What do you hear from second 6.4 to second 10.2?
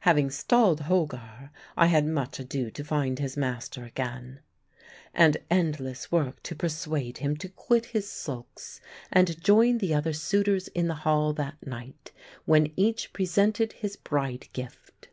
to persuade him to quit his sulks and join the other